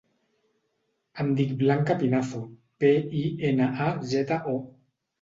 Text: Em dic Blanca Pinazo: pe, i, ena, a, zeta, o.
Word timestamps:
Em 1.25 1.29
dic 1.41 1.53
Blanca 1.59 1.97
Pinazo: 2.01 2.43
pe, 2.83 2.93
i, 3.23 3.25
ena, 3.55 3.71
a, 3.91 3.95
zeta, 4.17 4.45
o. 4.57 4.61